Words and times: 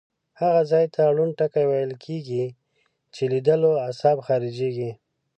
هغه 0.41 0.61
ځای 0.71 0.85
ته 0.95 1.01
ړوند 1.15 1.33
ټکی 1.39 1.65
ویل 1.67 1.91
کیږي 2.05 2.45
چې 3.13 3.23
لیدلو 3.31 3.71
عصب 3.87 4.17
خارجیږي. 4.25 4.91